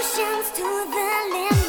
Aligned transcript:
emotions 0.00 0.50
to 0.52 0.62
the 0.62 1.34
limit. 1.34 1.59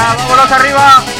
Vámonos 0.00 0.50
arriba. 0.50 1.19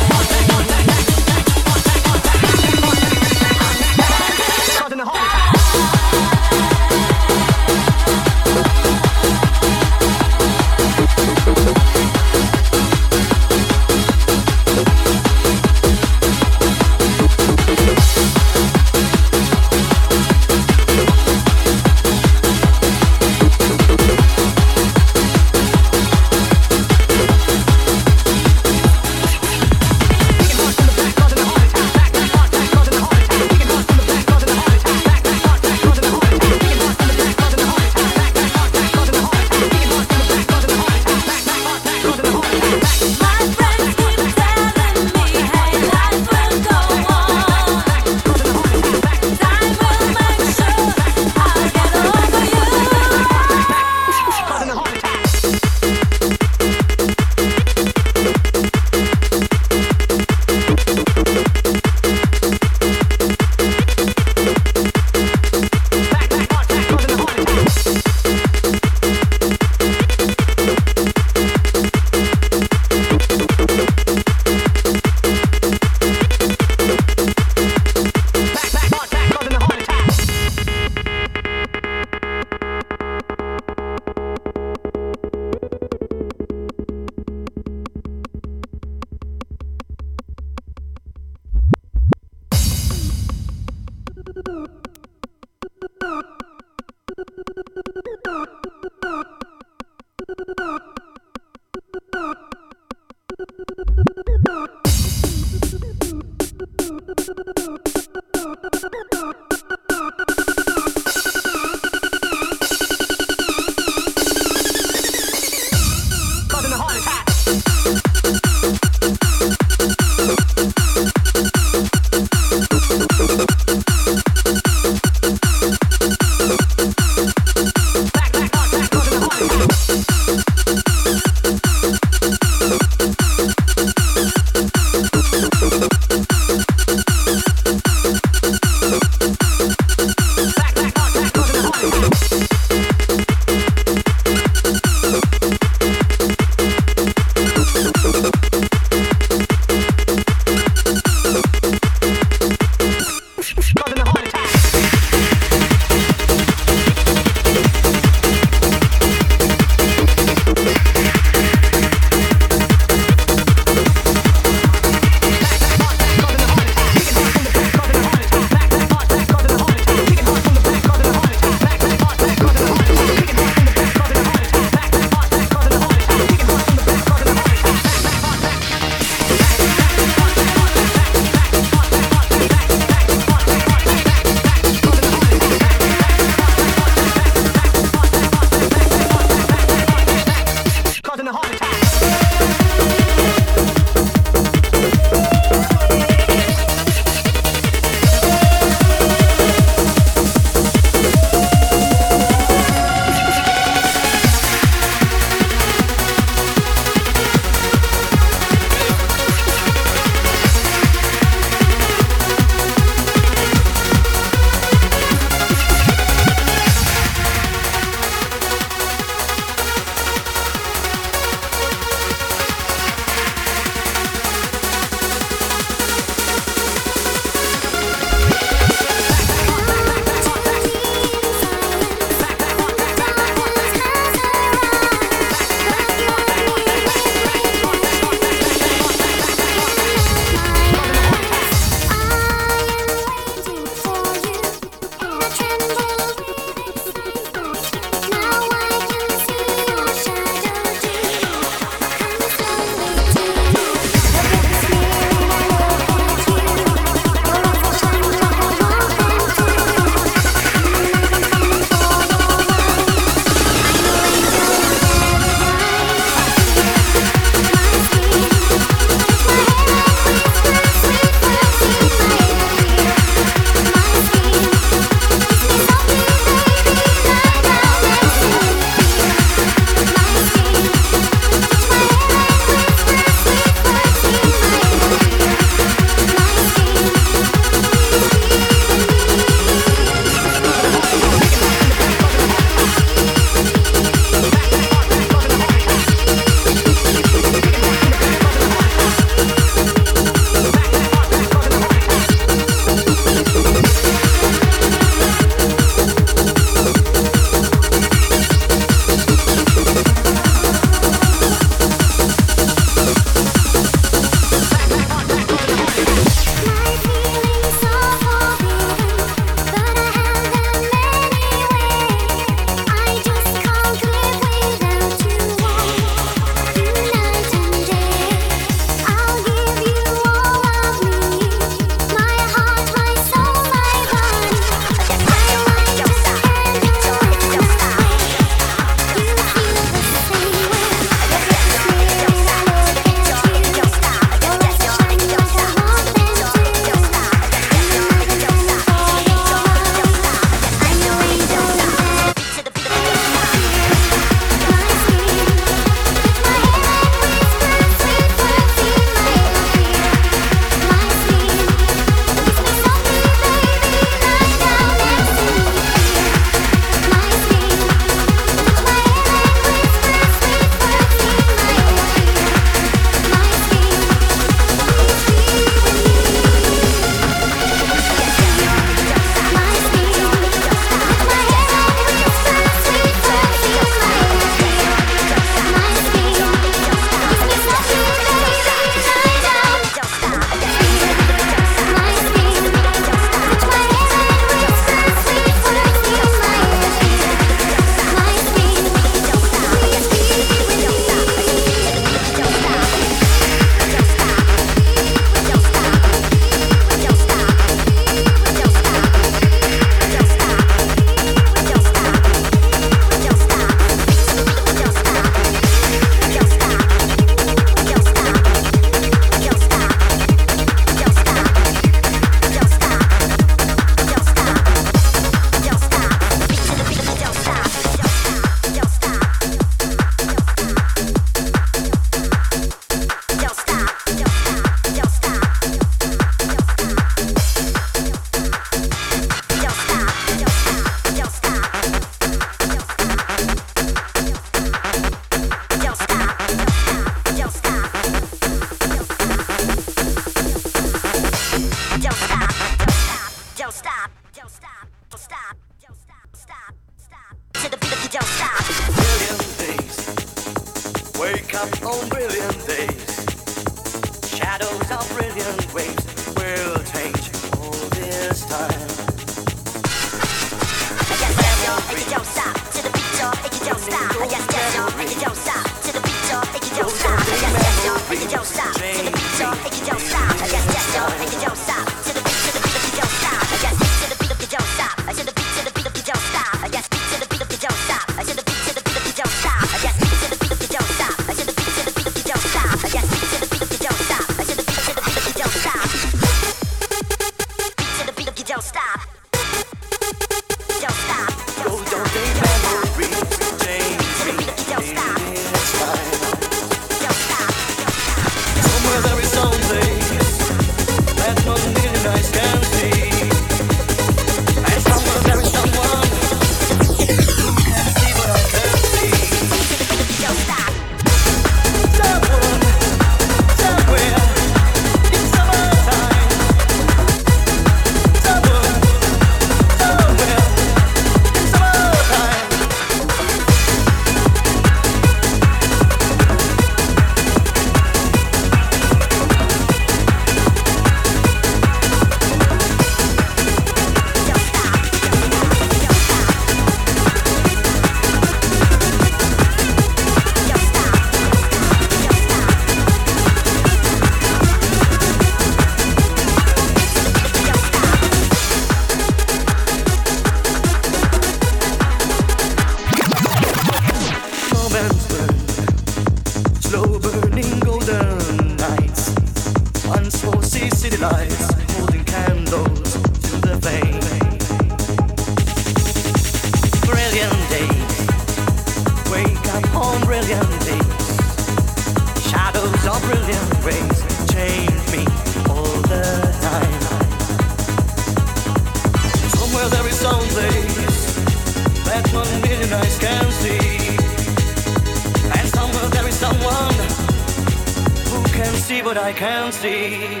What 598.74 598.82
I 598.82 598.92
can 598.94 599.30
see. 599.32 600.00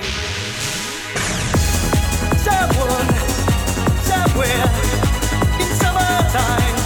Someone, 2.38 3.08
somewhere, 4.02 4.64
in 5.60 5.68
summertime. 5.76 6.81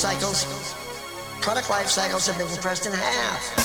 Cycles, 0.00 0.46
product 1.42 1.68
life 1.68 1.88
cycles 1.88 2.26
have 2.26 2.38
been 2.38 2.48
compressed 2.48 2.86
in 2.86 2.92
half. 2.92 3.59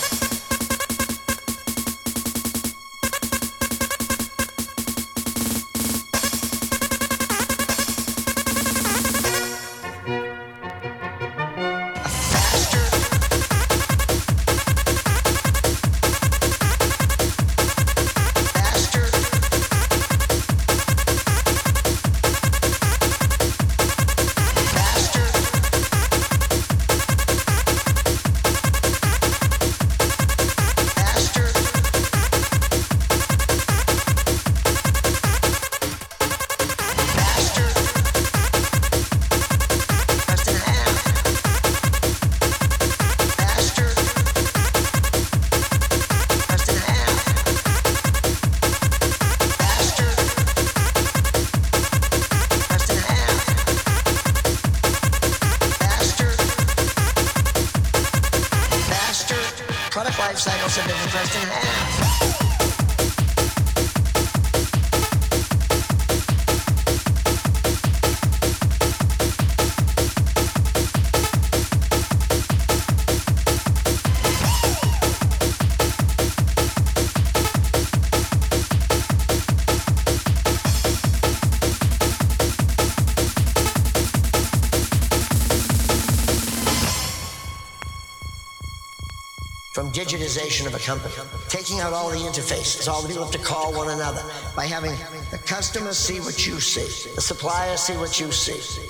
Of 90.26 90.74
a 90.74 90.80
company, 90.80 91.14
taking 91.50 91.82
out 91.82 91.94
all 91.94 92.10
the 92.10 92.18
interfaces, 92.18 92.88
all 92.88 93.00
the 93.04 93.08
people 93.08 93.24
have 93.24 93.32
to 93.32 93.38
call 93.38 93.72
one 93.72 93.90
another, 93.92 94.24
by 94.56 94.66
having 94.66 94.92
the 95.30 95.38
customer 95.38 95.94
see 95.94 96.20
what 96.20 96.48
you 96.48 96.60
see, 96.60 97.12
the 97.14 97.22
supplier 97.22 97.78
see 97.78 97.96
what 97.96 98.20
you 98.20 98.32
see. 98.32 98.86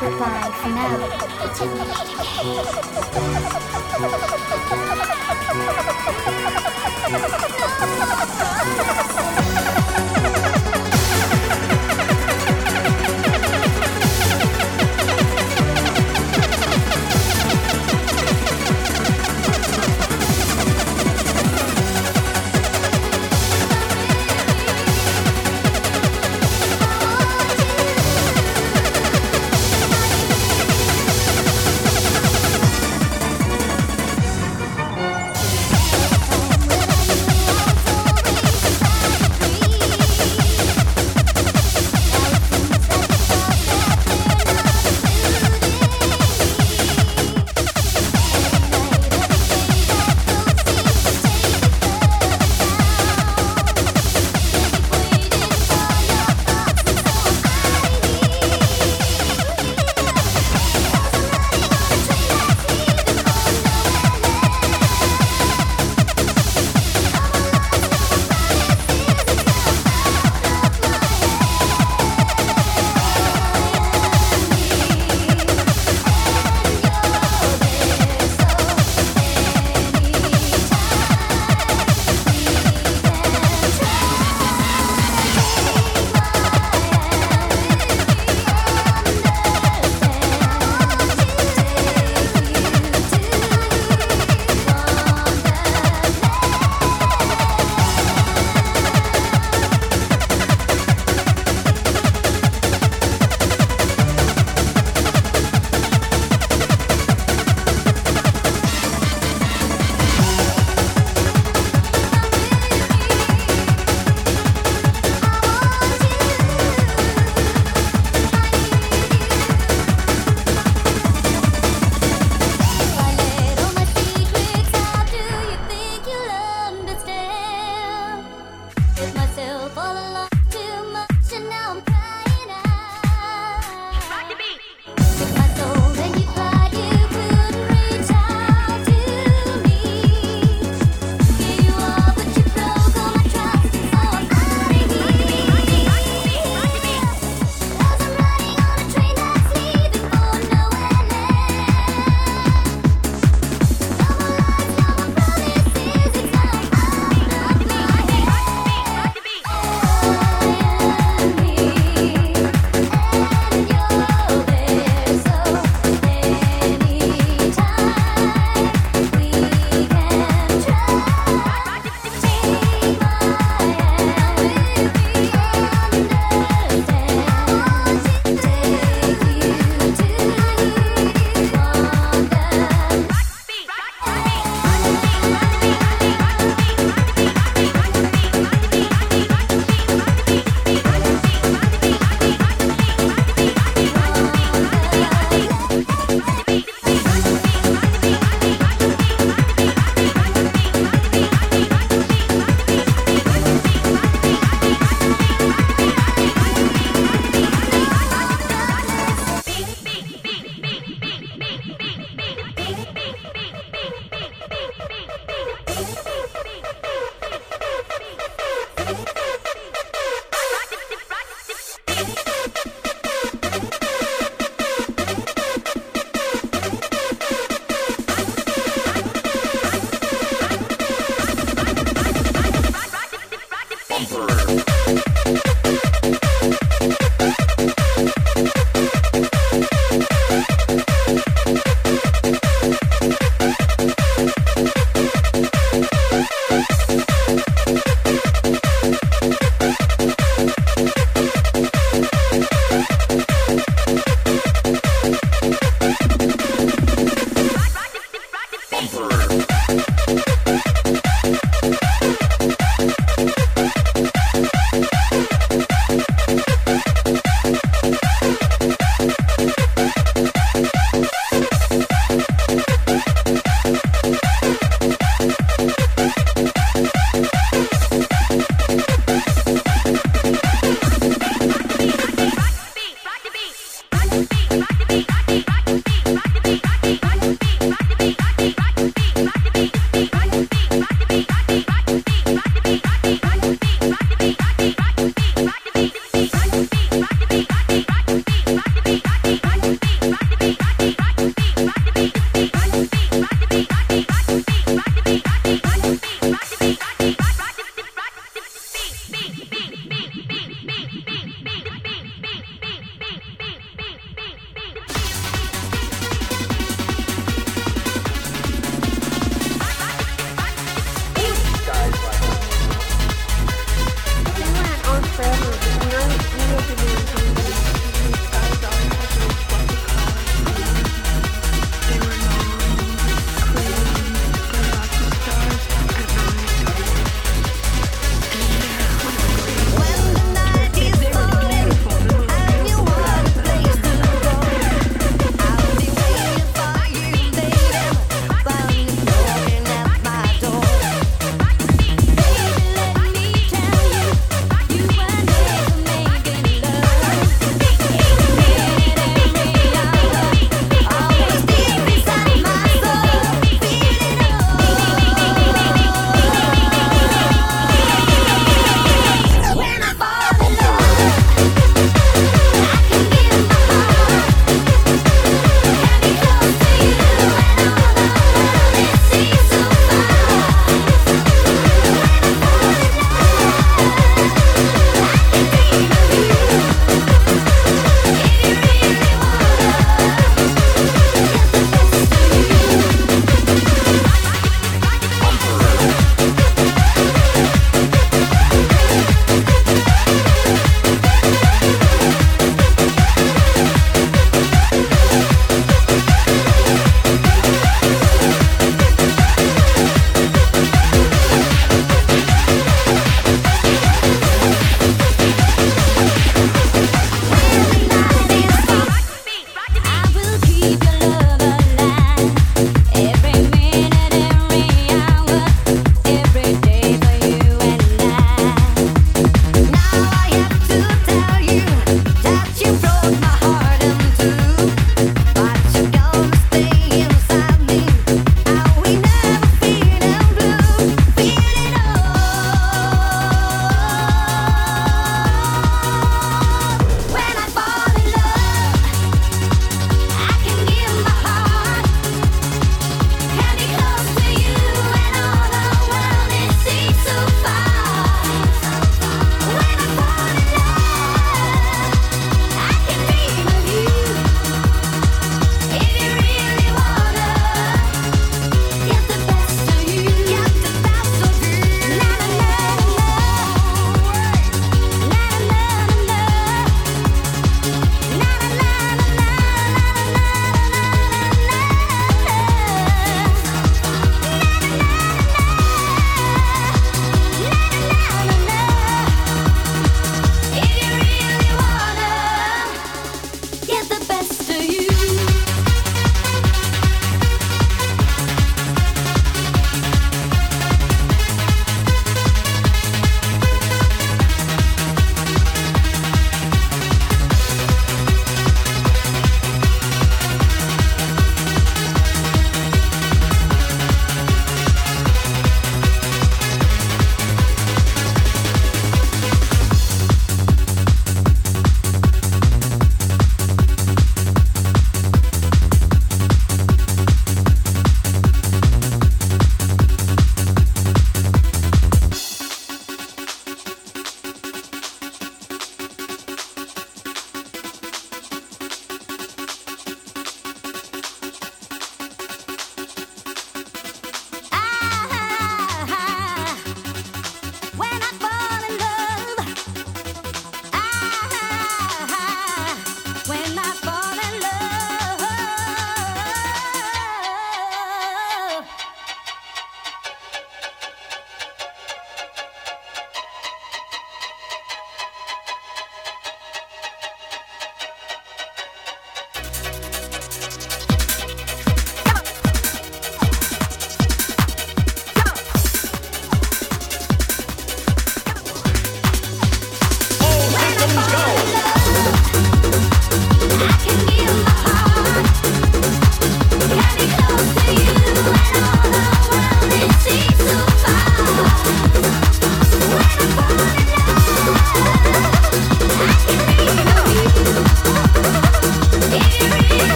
Goodbye 0.00 0.50
for 0.62 0.68
now. 0.68 1.32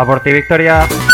Va 0.00 0.06
por 0.06 0.20
ti, 0.22 0.32
Victoria. 0.32 1.09